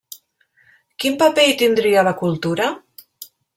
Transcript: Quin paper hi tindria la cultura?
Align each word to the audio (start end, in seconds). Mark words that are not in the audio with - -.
Quin 1.03 1.19
paper 1.19 1.45
hi 1.49 1.53
tindria 1.61 2.07
la 2.09 2.17
cultura? 2.25 2.73